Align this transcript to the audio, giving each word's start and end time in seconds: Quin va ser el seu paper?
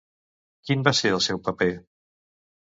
Quin 0.69 0.81
va 0.87 0.93
ser 1.01 1.11
el 1.17 1.21
seu 1.27 1.41
paper? 1.49 1.69